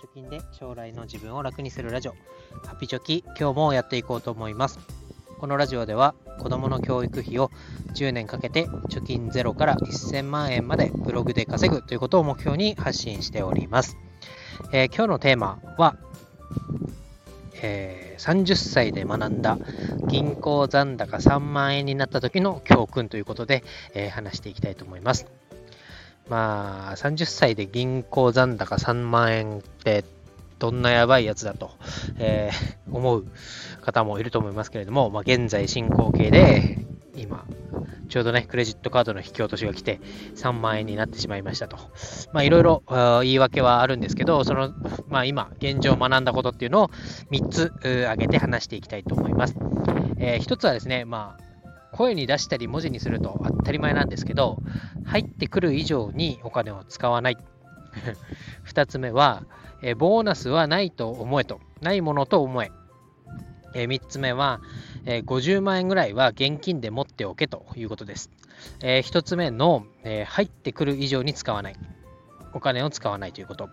[0.00, 2.14] 貯金で将来の自分を楽にするラジオ。
[2.66, 4.78] ハピチョキ今日もやっていこうと思います。
[5.38, 7.50] このラジオでは子供の教育費を
[7.94, 13.96] 10年かけて貯金ゼロから1000万円までブログで稼ぐということを目標に発信しております、
[14.72, 15.96] えー、今日のテーマは、
[17.62, 19.58] えー、30歳で学んだ
[20.08, 25.26] 銀行残高3万円になった時の教訓ということで、えー、話していきたいと思います。
[26.30, 30.04] まあ、30歳で銀行残高3万円って
[30.60, 31.72] どんなやばいやつだと、
[32.18, 33.26] えー、思う
[33.80, 36.78] 方もいると思いますけれども、まあ、現在進行形で
[37.16, 37.44] 今、
[38.08, 40.00] ちょうどね、クレジットカードの引き落としが来て
[40.36, 41.78] 3万円になってしまいましたと。
[42.32, 42.84] まあ、いろいろ
[43.22, 44.72] 言い訳はあるんですけど、その、
[45.08, 46.88] まあ、今、現状学んだことっていうのを
[47.32, 49.56] 3つ挙げて話していきたいと思います。
[50.18, 51.49] えー、1つはですね、まあ、
[51.92, 54.62] 声に出したり文字にすると当たり前なんですけど、
[55.04, 57.38] 入ってくる以上にお金を使わない。
[58.66, 59.44] 2つ目は、
[59.82, 61.60] えボーナスはないと思えと。
[61.80, 62.70] ないものと思え。
[63.74, 64.60] え3つ目は、
[65.04, 68.30] え50万円ぐらいは現金で持っておけということです。
[68.82, 71.76] え1つ目の、え入ってくる以上に使わない。
[72.52, 73.68] お金を使わないということ。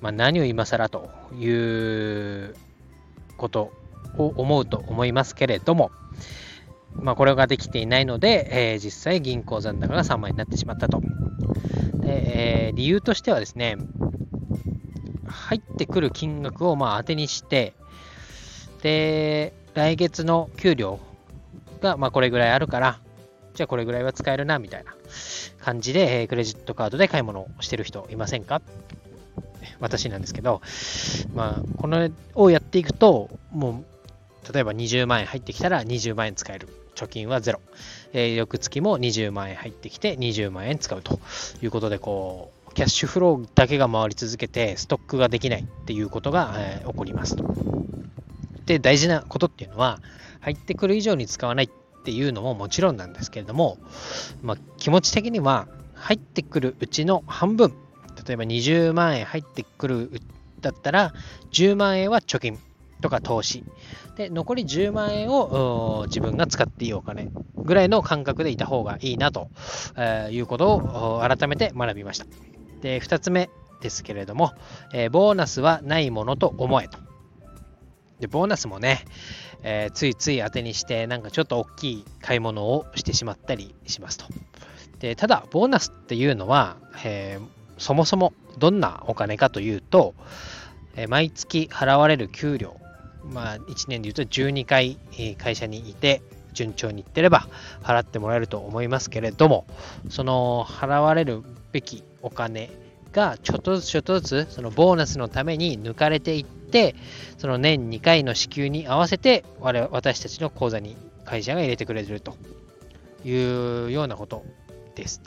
[0.00, 2.54] まあ、何を今更という
[3.36, 3.72] こと
[4.18, 5.90] を思うと思いますけれども、
[7.04, 11.02] まあ、これができていないので、えー、実際銀行残高が3万円になってしまったと。
[12.00, 13.76] でえー、理由としてはですね、
[15.26, 17.74] 入ってくる金額をまあ当てにして、
[18.82, 20.98] で、来月の給料
[21.82, 23.00] がまあこれぐらいあるから、
[23.52, 24.94] じゃあこれぐらいは使えるな、みたいな
[25.60, 28.62] 感じで、えー、クレジットカードで買い物をしてる人いませんか？
[29.78, 30.62] 私なんですけど、
[31.34, 33.84] まあ、このをやっていくと、も
[34.48, 36.83] う、例えば20万円入ってきたら20万円使える。
[36.94, 37.60] 貯金はゼロ。
[38.12, 41.20] えー、翌月も20万円入ってきて20万円使うと
[41.62, 47.44] いうことで、こう、キャッシュフローだけが回り続けて、ストックができないっていうことが、えー、起こりますと。
[48.66, 50.00] で、大事なことっていうのは、
[50.40, 53.78] 入ってくる以上に使わないっていうのももちろんなんですけれども、
[54.42, 57.72] まあ、気持ち的には、入ってくるうちの半分、
[58.26, 60.20] 例えば20万円入ってくる
[60.60, 61.14] だったら、
[61.52, 62.58] 10万円は貯金
[63.04, 63.64] とか投資。
[64.16, 67.28] で、残り10万円を自分が使っていいお金
[67.58, 69.50] ぐらいの感覚でいた方がいいなと、
[69.98, 72.24] え、いうことを改めて学びました。
[72.80, 73.50] で、2つ目
[73.82, 74.54] ですけれども、
[74.94, 76.98] えー、ボーナスはないものと思えと。
[78.20, 79.04] で、ボーナスもね、
[79.62, 84.24] えー、ついつい当てにして、なんかちょっと大きい買い物をしてしまったりしますと。
[85.00, 87.38] で、ただ、ボーナスっていうのは、え
[87.76, 90.14] そもそもどんなお金かというと、
[90.96, 92.80] え毎月払われる給料
[93.32, 94.98] まあ、1年で言うと12回
[95.38, 96.22] 会社にいて、
[96.54, 97.48] 順調にいってれば
[97.82, 99.66] 払ってもらえると思いますけれども、
[100.08, 101.42] その払われる
[101.72, 102.70] べきお金
[103.12, 106.94] がちょっとずつちょっとずつそのボーナスのために抜かれていって、
[107.38, 112.36] その年2回の支給に合わせて我私たちの口座に会社が入れてくれると
[113.24, 113.32] い
[113.86, 114.44] うようなこと
[114.94, 115.22] です。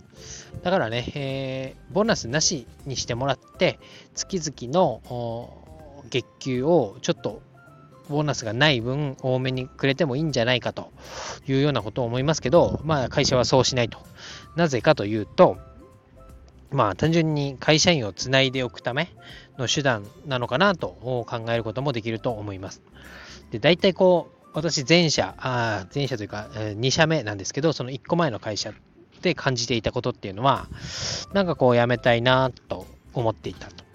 [0.63, 3.79] だからね、えー、ボーナスなしにしてもらって、
[4.15, 5.65] 月々の
[6.09, 7.41] 月給をちょっと
[8.09, 10.91] ボーナスがない分多めにくれてもいいんじゃないかと
[11.47, 13.99] いうようなことを思いますけど、まあ会社はそうしないと。
[14.55, 15.57] なぜかというと、
[16.71, 19.09] まあ単純に会社員をつないでおくため
[19.57, 22.81] の手段なのかなと考えることもできると思います。
[23.51, 28.73] で、大体こう、私前社、あ前社というか2社目なんですけど、その1個前の会社
[29.21, 30.67] で感じていたことっていうのは、
[31.33, 33.85] なんかこう辞めたいなと思っていたと。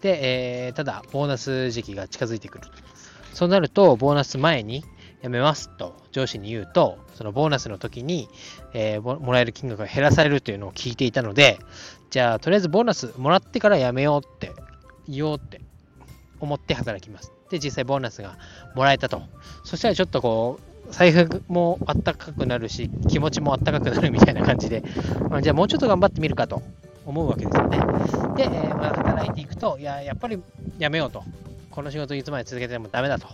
[0.00, 2.64] で、えー、ただ、ボーナス時期が近づいてくる。
[3.34, 4.84] そうなると、ボーナス前に
[5.22, 8.28] 辞めますと上司に言うと、そのボーナスの時に、
[8.72, 11.58] えー、もらえる金額が減らされるというのを聞いていたので、
[12.10, 14.52] じゃあ、とりあえずボーナスもらってから辞めようって
[15.08, 15.60] 言おうって
[16.40, 17.32] 思って働きます。
[17.50, 18.38] で、実際ボーナスが
[18.74, 19.22] もらえたと。
[19.64, 24.84] そしたらちょっとこう、財布もあったかくなるし、気持ちもあったかくなるみたいな感じで、
[25.30, 26.62] まあ、じゃあもうちょっと頑張ってみるかと
[27.06, 27.78] 思うわけですよね。
[28.36, 30.40] で、えー、まあ、働いていくと、いや、やっぱり
[30.78, 31.24] やめようと。
[31.74, 33.26] この仕事いつまで続けてもダメだと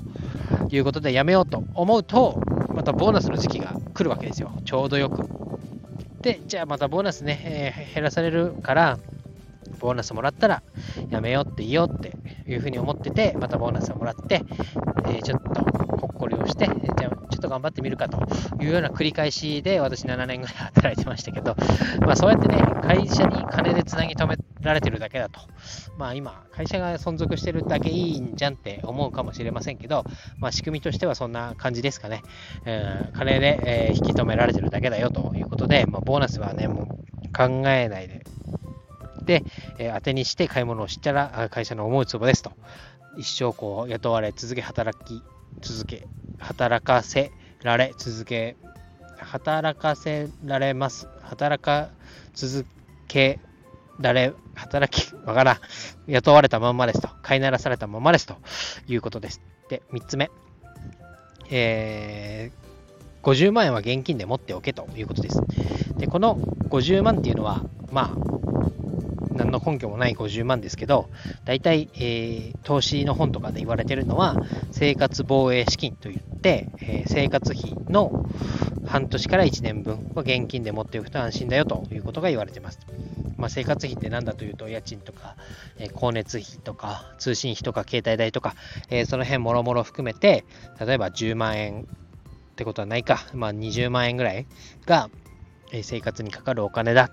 [0.70, 2.40] いうことでやめようと思うと、
[2.74, 4.50] またボーナスの時期が来るわけですよ。
[4.64, 5.28] ちょうどよく。
[6.22, 8.98] で、じゃあまたボーナスね、えー、減らされるから、
[9.78, 10.62] ボーナスもらったら
[11.10, 12.16] やめようって言おうって
[12.50, 14.42] いうふうに思ってて、またボーナスをもらって、
[15.04, 15.60] えー、ちょっと
[15.98, 18.26] ほっこりをして、じゃあちょっと頑張ってみるかと
[18.62, 21.56] いうような繰り返しで私7年ぐらい働いてましたけど、
[22.00, 25.40] まあそうやってね、会社に金でつなぎ止められてるだけだと。
[25.96, 30.04] まあ今、会社が存続してるだけいいんじゃんって思うかもしれませんけど、
[30.38, 32.22] まあ仕組みとしてはそんな感じですかね。
[32.64, 38.24] えー、金で、えー、引き止められてるだけだよということで、まあボーナスはね、もう考えないで。
[39.24, 39.44] で、
[39.78, 42.52] えー、当てにして買い物をしたら会社の思うツボですと。
[43.16, 45.22] 一生こう雇われ続け働き
[45.60, 46.06] 続け
[46.38, 48.56] 働かせられ続け
[49.18, 51.90] 働かせられます働か
[52.34, 52.66] 続
[53.08, 53.38] け
[53.98, 55.58] られ働きわからん
[56.06, 58.36] 雇われたまんまですと飼いならされたままですと
[58.86, 60.30] いうことですで3つ目
[61.50, 65.42] えー、50万円は現金で持っておけということです。
[65.96, 66.36] で、この
[66.68, 68.16] 50万っていうのは、まあ、
[69.32, 71.08] 何の根拠もない50万ですけど、
[71.44, 74.36] 大体、えー、投資の本とかで言われてるのは、
[74.70, 78.26] 生活防衛資金といって、えー、生活費の
[78.86, 82.78] 半年から1年分は現金で持っておくと安心だよということが言われてます。
[83.40, 85.36] まあ、生活費って何だというと、家賃とか、
[85.78, 88.54] えー、光熱費とか、通信費とか、携帯代とか、
[88.90, 90.44] えその辺もろもろ含めて、
[90.78, 94.46] 例えば10万円ってことはないか、まあ、20万円ぐらい
[94.86, 95.10] が、
[95.82, 97.08] 生活にかかるお金だ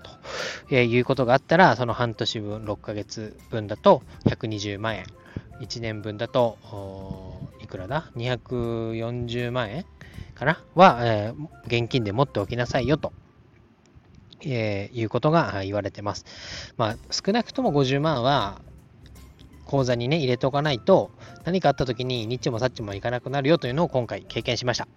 [0.68, 5.06] ということがあったら、その半年分、6ヶ月分だと120万円、
[5.60, 6.58] 1年分だと、
[7.62, 9.84] いくらだ ?240 万円
[10.34, 10.64] かな？
[10.74, 11.32] は、え、
[11.66, 13.12] 現金で持っておきなさいよと。
[14.42, 16.24] えー、いうことが言われてます。
[16.76, 18.60] まあ、少なくとも50万は
[19.66, 21.10] 口座にね、入れておかないと、
[21.44, 24.88] 何かあった時にニッチもサッチもいかなくなるよというのを今回経験しました。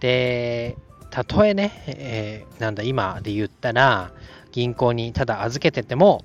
[0.00, 0.76] で、
[1.10, 4.12] たとえね、えー、なんだ、今で言ったら、
[4.52, 6.24] 銀行にただ預けてても、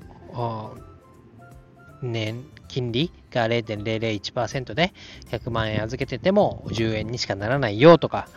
[2.02, 4.94] 年金利が0.001%で
[5.31, 8.30] 100万円預けてても10円にしかならないよとか、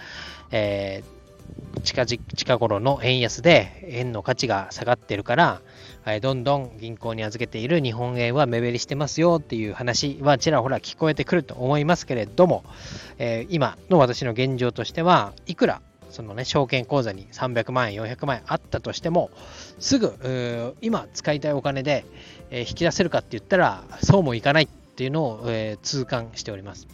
[0.50, 1.21] えー、
[1.82, 5.60] 近近頃の円安で円の価値が下がってるから、
[6.06, 12.64] えどんどん銀行に預けている日本円は目減りしてますよっていう話はちらほら聞こえてくると思いますけれども、
[13.18, 15.82] えー、今の私の現状としてはいくら
[16.12, 19.30] そのね、証券口座に300万円、400万円あったとしても、
[19.78, 22.04] すぐ、今使いたいお金で、
[22.50, 26.86] え、引き出せるかって言ったら、そうもいかないっていうのを、えー、痛感しております。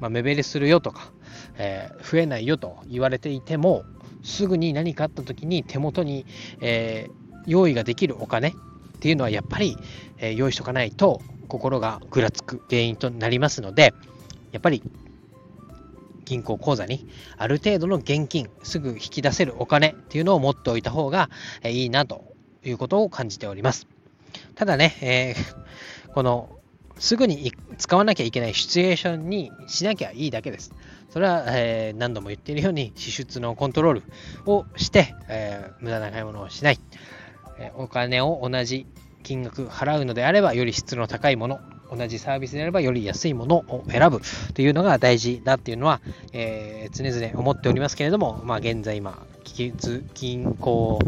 [0.00, 1.12] まあ、目減りするよとか、
[1.56, 3.84] えー、増えないよと言われていても、
[4.22, 6.26] すぐに何かあった時に手元に、
[6.60, 7.08] え
[7.46, 8.52] 用意ができるお金っ
[9.00, 9.76] ていうのはやっぱり、
[10.18, 13.94] え用意しとかないと心がぐらつく原因となりますので、
[14.52, 14.82] やっぱり
[16.24, 17.06] 銀行口座に
[17.36, 21.30] ある程度の現金、すぐ引き出せるお金っていうのを持っておいた方が
[21.64, 22.24] いいなと
[22.64, 23.86] いうことを感じております。
[24.54, 26.48] ただね、えー、この
[26.98, 30.72] すぐに使わなきゃいけないシチュエーションにしなきゃいいだけです。
[31.12, 34.02] それは、えー、何度も言っているように支出のコントロール
[34.46, 36.78] をして、えー、無駄な買い物をしない、
[37.58, 38.86] えお金を同じ
[39.22, 41.60] 金額払うのであればより質の高いもの
[41.94, 44.22] 同じサービスであればより安いものを選ぶ
[44.54, 46.00] というのが大事だっていうのは、
[46.32, 49.26] えー、常々思っておりますけれども、まあ、現在今、
[50.14, 50.98] 銀行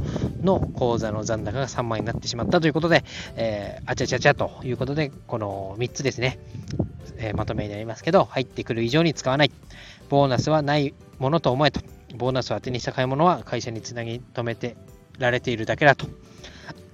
[0.42, 3.04] の口座の残高が3万円になってしまったということで、
[3.36, 6.38] えー、あちゃちゃちゃということで、この3つですね、
[7.16, 9.52] えー、まとめになりますけど、入ってくる以上に使わない。
[10.08, 11.80] ボーナスはないものと思えと。
[12.16, 14.76] ボーナスを当てにした買い物は会社につなぎ止めて
[15.18, 16.06] られているだけだと。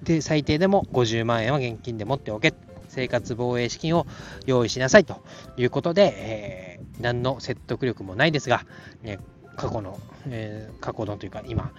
[0.02, 2.54] で、最低でも50万円は現金で持っておけ。
[2.88, 4.06] 生活防衛資金を
[4.46, 5.22] 用意しなさいと
[5.56, 8.64] いうことで、えー、何の説得力もないですが、
[9.02, 9.20] ね、
[9.56, 11.70] 過去の、えー、過去のというか今、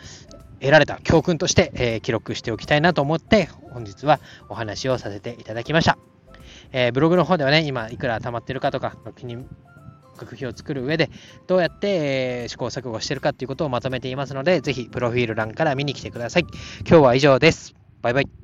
[0.62, 5.98] 得られた教訓として、えー、記録しておきたいなと思って、本日はお話をさせていただきました。
[6.72, 9.38] え、ブログの方ではね、今いくら貯まってるかとか、学費
[10.18, 11.10] 学費を作る上で、
[11.48, 16.46] どうやって、え試行錯誤してるかっていうことをまとめていますので、ぜひ、プロフィール欄から見に来てください。
[16.88, 17.74] 今日は以上です。
[18.02, 18.41] バイバイ。